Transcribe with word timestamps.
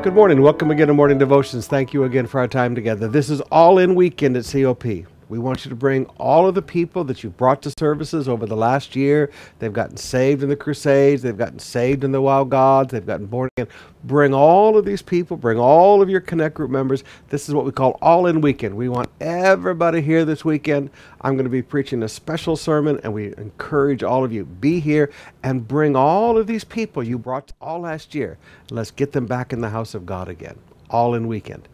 Good 0.00 0.14
morning. 0.14 0.42
Welcome 0.42 0.70
again 0.70 0.86
to 0.86 0.94
Morning 0.94 1.18
Devotions. 1.18 1.66
Thank 1.66 1.92
you 1.92 2.04
again 2.04 2.28
for 2.28 2.38
our 2.38 2.46
time 2.46 2.76
together. 2.76 3.08
This 3.08 3.28
is 3.28 3.40
all 3.50 3.78
in 3.78 3.96
weekend 3.96 4.36
at 4.36 4.44
COP. 4.44 4.84
We 5.28 5.38
want 5.38 5.64
you 5.64 5.68
to 5.68 5.76
bring 5.76 6.06
all 6.16 6.46
of 6.46 6.54
the 6.54 6.62
people 6.62 7.04
that 7.04 7.22
you've 7.22 7.36
brought 7.36 7.60
to 7.62 7.72
services 7.78 8.28
over 8.28 8.46
the 8.46 8.56
last 8.56 8.96
year. 8.96 9.30
They've 9.58 9.72
gotten 9.72 9.96
saved 9.96 10.42
in 10.42 10.48
the 10.48 10.56
Crusades, 10.56 11.22
they've 11.22 11.36
gotten 11.36 11.58
saved 11.58 12.02
in 12.04 12.12
the 12.12 12.20
Wild 12.20 12.50
Gods, 12.50 12.92
they've 12.92 13.04
gotten 13.04 13.26
born 13.26 13.50
again. 13.56 13.70
Bring 14.04 14.32
all 14.32 14.78
of 14.78 14.84
these 14.84 15.02
people, 15.02 15.36
bring 15.36 15.58
all 15.58 16.00
of 16.00 16.08
your 16.08 16.20
Connect 16.20 16.54
Group 16.54 16.70
members. 16.70 17.04
This 17.28 17.48
is 17.48 17.54
what 17.54 17.64
we 17.64 17.72
call 17.72 17.98
All 18.00 18.26
In 18.26 18.40
Weekend. 18.40 18.76
We 18.76 18.88
want 18.88 19.10
everybody 19.20 20.00
here 20.00 20.24
this 20.24 20.44
weekend. 20.44 20.90
I'm 21.20 21.34
going 21.34 21.44
to 21.44 21.50
be 21.50 21.62
preaching 21.62 22.02
a 22.02 22.08
special 22.08 22.56
sermon, 22.56 23.00
and 23.02 23.12
we 23.12 23.34
encourage 23.36 24.02
all 24.02 24.24
of 24.24 24.32
you 24.32 24.44
be 24.44 24.80
here 24.80 25.10
and 25.42 25.66
bring 25.68 25.94
all 25.96 26.38
of 26.38 26.46
these 26.46 26.64
people 26.64 27.02
you 27.02 27.18
brought 27.18 27.52
all 27.60 27.80
last 27.80 28.14
year. 28.14 28.38
Let's 28.70 28.90
get 28.90 29.12
them 29.12 29.26
back 29.26 29.52
in 29.52 29.60
the 29.60 29.70
house 29.70 29.94
of 29.94 30.06
God 30.06 30.28
again. 30.28 30.58
All 30.90 31.14
in 31.14 31.28
weekend. 31.28 31.68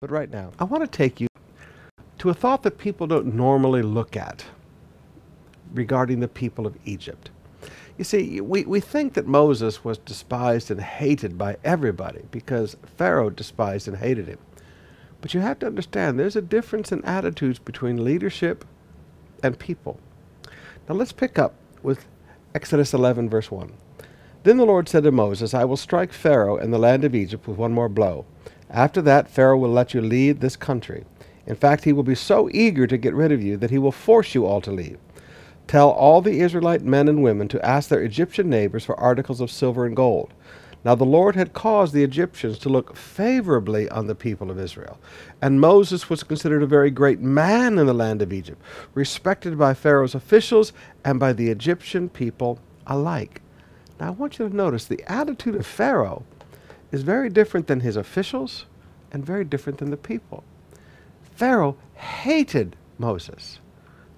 But 0.00 0.10
right 0.10 0.30
now, 0.30 0.52
I 0.58 0.64
want 0.64 0.82
to 0.82 0.88
take 0.88 1.20
you 1.20 1.28
to 2.24 2.30
a 2.30 2.34
thought 2.34 2.62
that 2.62 2.78
people 2.78 3.06
don't 3.06 3.34
normally 3.34 3.82
look 3.82 4.16
at 4.16 4.46
regarding 5.74 6.20
the 6.20 6.26
people 6.26 6.66
of 6.66 6.74
Egypt. 6.86 7.28
You 7.98 8.04
see, 8.04 8.40
we, 8.40 8.64
we 8.64 8.80
think 8.80 9.12
that 9.12 9.26
Moses 9.26 9.84
was 9.84 9.98
despised 9.98 10.70
and 10.70 10.80
hated 10.80 11.36
by 11.36 11.58
everybody 11.62 12.22
because 12.30 12.78
Pharaoh 12.96 13.28
despised 13.28 13.88
and 13.88 13.98
hated 13.98 14.26
him. 14.26 14.38
But 15.20 15.34
you 15.34 15.40
have 15.40 15.58
to 15.58 15.66
understand 15.66 16.18
there's 16.18 16.34
a 16.34 16.40
difference 16.40 16.92
in 16.92 17.04
attitudes 17.04 17.58
between 17.58 18.02
leadership 18.02 18.64
and 19.42 19.58
people. 19.58 20.00
Now 20.88 20.94
let's 20.94 21.12
pick 21.12 21.38
up 21.38 21.52
with 21.82 22.06
Exodus 22.54 22.94
11, 22.94 23.28
verse 23.28 23.50
1. 23.50 23.70
Then 24.44 24.56
the 24.56 24.64
Lord 24.64 24.88
said 24.88 25.02
to 25.02 25.12
Moses, 25.12 25.52
I 25.52 25.66
will 25.66 25.76
strike 25.76 26.14
Pharaoh 26.14 26.56
and 26.56 26.72
the 26.72 26.78
land 26.78 27.04
of 27.04 27.14
Egypt 27.14 27.46
with 27.46 27.58
one 27.58 27.74
more 27.74 27.90
blow. 27.90 28.24
After 28.70 29.02
that, 29.02 29.28
Pharaoh 29.28 29.58
will 29.58 29.72
let 29.72 29.92
you 29.92 30.00
leave 30.00 30.40
this 30.40 30.56
country. 30.56 31.04
In 31.46 31.56
fact, 31.56 31.84
he 31.84 31.92
will 31.92 32.02
be 32.02 32.14
so 32.14 32.48
eager 32.52 32.86
to 32.86 32.96
get 32.96 33.14
rid 33.14 33.32
of 33.32 33.42
you 33.42 33.56
that 33.58 33.70
he 33.70 33.78
will 33.78 33.92
force 33.92 34.34
you 34.34 34.46
all 34.46 34.60
to 34.62 34.72
leave. 34.72 34.98
Tell 35.66 35.90
all 35.90 36.20
the 36.20 36.40
Israelite 36.40 36.82
men 36.82 37.08
and 37.08 37.22
women 37.22 37.48
to 37.48 37.64
ask 37.64 37.88
their 37.88 38.02
Egyptian 38.02 38.50
neighbors 38.50 38.84
for 38.84 38.98
articles 39.00 39.40
of 39.40 39.50
silver 39.50 39.86
and 39.86 39.96
gold. 39.96 40.32
Now 40.84 40.94
the 40.94 41.04
Lord 41.04 41.34
had 41.34 41.54
caused 41.54 41.94
the 41.94 42.04
Egyptians 42.04 42.58
to 42.58 42.68
look 42.68 42.94
favorably 42.94 43.88
on 43.88 44.06
the 44.06 44.14
people 44.14 44.50
of 44.50 44.58
Israel. 44.58 44.98
And 45.40 45.60
Moses 45.60 46.10
was 46.10 46.22
considered 46.22 46.62
a 46.62 46.66
very 46.66 46.90
great 46.90 47.20
man 47.20 47.78
in 47.78 47.86
the 47.86 47.94
land 47.94 48.20
of 48.20 48.34
Egypt, 48.34 48.60
respected 48.92 49.58
by 49.58 49.72
Pharaoh's 49.72 50.14
officials 50.14 50.74
and 51.02 51.18
by 51.18 51.32
the 51.32 51.48
Egyptian 51.48 52.10
people 52.10 52.58
alike. 52.86 53.40
Now 53.98 54.08
I 54.08 54.10
want 54.10 54.38
you 54.38 54.46
to 54.46 54.54
notice 54.54 54.84
the 54.84 55.02
attitude 55.10 55.54
of 55.54 55.64
Pharaoh 55.64 56.24
is 56.92 57.02
very 57.02 57.30
different 57.30 57.66
than 57.66 57.80
his 57.80 57.96
officials 57.96 58.66
and 59.10 59.24
very 59.24 59.44
different 59.44 59.78
than 59.78 59.90
the 59.90 59.96
people. 59.96 60.44
Pharaoh 61.34 61.76
hated 61.94 62.76
Moses. 62.98 63.58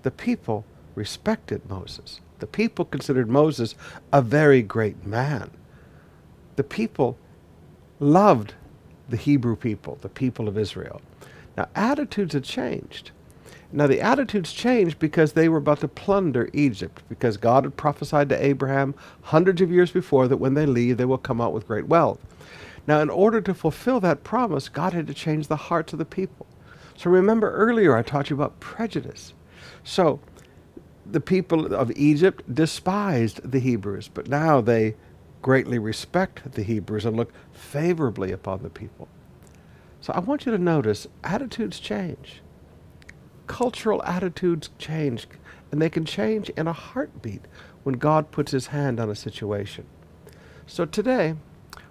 The 0.02 0.10
people 0.10 0.64
respected 0.94 1.68
Moses. 1.68 2.20
The 2.38 2.46
people 2.46 2.84
considered 2.84 3.28
Moses 3.28 3.74
a 4.12 4.20
very 4.20 4.62
great 4.62 5.06
man. 5.06 5.50
The 6.56 6.64
people 6.64 7.16
loved 8.00 8.54
the 9.08 9.16
Hebrew 9.16 9.56
people, 9.56 9.98
the 10.00 10.08
people 10.08 10.48
of 10.48 10.58
Israel. 10.58 11.00
Now, 11.56 11.68
attitudes 11.74 12.34
had 12.34 12.44
changed. 12.44 13.12
Now, 13.72 13.86
the 13.86 14.00
attitudes 14.00 14.52
changed 14.52 14.98
because 14.98 15.32
they 15.32 15.48
were 15.48 15.58
about 15.58 15.80
to 15.80 15.88
plunder 15.88 16.48
Egypt, 16.52 17.02
because 17.08 17.36
God 17.36 17.64
had 17.64 17.76
prophesied 17.76 18.28
to 18.28 18.44
Abraham 18.44 18.94
hundreds 19.22 19.60
of 19.60 19.70
years 19.70 19.90
before 19.90 20.28
that 20.28 20.36
when 20.36 20.54
they 20.54 20.66
leave, 20.66 20.98
they 20.98 21.04
will 21.04 21.18
come 21.18 21.40
out 21.40 21.52
with 21.52 21.66
great 21.66 21.88
wealth. 21.88 22.20
Now, 22.86 23.00
in 23.00 23.10
order 23.10 23.40
to 23.40 23.54
fulfill 23.54 24.00
that 24.00 24.22
promise, 24.22 24.68
God 24.68 24.92
had 24.92 25.06
to 25.08 25.14
change 25.14 25.48
the 25.48 25.56
hearts 25.56 25.92
of 25.92 25.98
the 25.98 26.04
people. 26.04 26.46
So 26.96 27.10
remember 27.10 27.52
earlier 27.52 27.96
I 27.96 28.02
taught 28.02 28.30
you 28.30 28.36
about 28.36 28.60
prejudice. 28.60 29.34
So 29.84 30.20
the 31.04 31.20
people 31.20 31.74
of 31.74 31.92
Egypt 31.96 32.52
despised 32.52 33.50
the 33.50 33.60
Hebrews, 33.60 34.08
but 34.12 34.28
now 34.28 34.60
they 34.60 34.96
greatly 35.42 35.78
respect 35.78 36.52
the 36.52 36.62
Hebrews 36.62 37.04
and 37.04 37.16
look 37.16 37.32
favorably 37.52 38.32
upon 38.32 38.62
the 38.62 38.70
people. 38.70 39.08
So 40.00 40.12
I 40.12 40.20
want 40.20 40.46
you 40.46 40.52
to 40.52 40.58
notice 40.58 41.06
attitudes 41.22 41.78
change. 41.78 42.42
Cultural 43.46 44.02
attitudes 44.02 44.70
change, 44.78 45.28
and 45.70 45.80
they 45.80 45.90
can 45.90 46.04
change 46.04 46.48
in 46.50 46.66
a 46.66 46.72
heartbeat 46.72 47.42
when 47.84 47.96
God 47.96 48.32
puts 48.32 48.52
his 48.52 48.68
hand 48.68 48.98
on 48.98 49.10
a 49.10 49.14
situation. 49.14 49.86
So 50.66 50.84
today, 50.84 51.36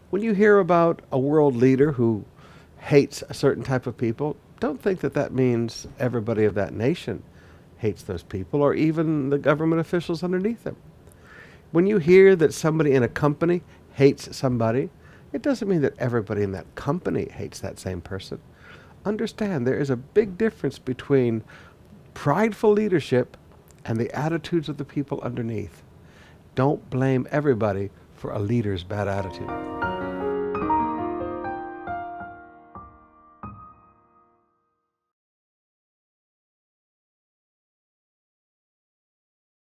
when 0.09 0.21
you 0.21 0.33
hear 0.33 0.59
about 0.59 1.01
a 1.11 1.19
world 1.19 1.55
leader 1.55 1.93
who 1.93 2.25
hates 2.79 3.23
a 3.29 3.33
certain 3.33 3.63
type 3.63 3.87
of 3.87 3.97
people, 3.97 4.35
don't 4.59 4.81
think 4.81 5.01
that 5.01 5.13
that 5.13 5.33
means 5.33 5.87
everybody 5.99 6.45
of 6.45 6.53
that 6.55 6.73
nation 6.73 7.23
hates 7.77 8.03
those 8.03 8.23
people 8.23 8.61
or 8.61 8.73
even 8.73 9.29
the 9.29 9.37
government 9.37 9.79
officials 9.79 10.23
underneath 10.23 10.63
them. 10.63 10.77
When 11.71 11.87
you 11.87 11.97
hear 11.97 12.35
that 12.35 12.53
somebody 12.53 12.93
in 12.93 13.03
a 13.03 13.07
company 13.07 13.61
hates 13.93 14.35
somebody, 14.35 14.89
it 15.33 15.41
doesn't 15.41 15.67
mean 15.67 15.81
that 15.81 15.97
everybody 15.99 16.43
in 16.43 16.51
that 16.53 16.73
company 16.75 17.27
hates 17.29 17.59
that 17.59 17.79
same 17.79 18.01
person. 18.01 18.39
Understand 19.03 19.67
there 19.67 19.77
is 19.79 19.89
a 19.89 19.97
big 19.97 20.37
difference 20.37 20.79
between 20.79 21.43
prideful 22.13 22.71
leadership 22.71 23.35
and 23.83 23.99
the 23.99 24.11
attitudes 24.17 24.69
of 24.69 24.77
the 24.77 24.85
people 24.85 25.19
underneath. 25.21 25.83
Don't 26.55 26.89
blame 26.89 27.27
everybody 27.29 27.91
for 28.15 28.31
a 28.31 28.39
leader's 28.39 28.83
bad 28.83 29.07
attitude. 29.07 29.84